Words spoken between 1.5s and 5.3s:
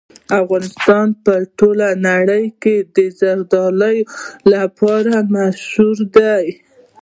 ټوله نړۍ کې د زردالو لپاره